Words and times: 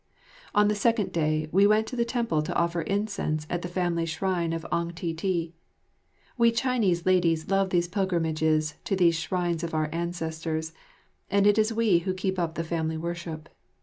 On 0.55 0.67
the 0.67 0.73
second 0.73 1.11
day 1.11 1.47
we 1.51 1.67
went 1.67 1.85
to 1.89 1.95
the 1.95 2.03
temple 2.05 2.41
to 2.41 2.55
offer 2.55 2.81
incense 2.81 3.45
at 3.51 3.61
the 3.61 3.67
family 3.67 4.07
shrine 4.07 4.51
of 4.51 4.65
Ang 4.71 4.89
Ti 4.93 5.13
ti. 5.13 5.53
We 6.39 6.51
Chinese 6.51 7.05
ladies 7.05 7.51
love 7.51 7.69
these 7.69 7.87
pilgrimages 7.87 8.77
to 8.85 8.95
these 8.95 9.13
shrines 9.19 9.63
of 9.63 9.75
our 9.75 9.89
ancestors, 9.93 10.73
and 11.29 11.45
it 11.45 11.59
is 11.59 11.71
we 11.71 11.99
who 11.99 12.15
keep 12.15 12.39
up 12.39 12.55
the 12.55 12.63
family 12.63 12.97
worship. 12.97 13.47